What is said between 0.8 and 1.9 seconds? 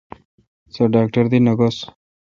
ڈاکٹر دی نہ گھوس۔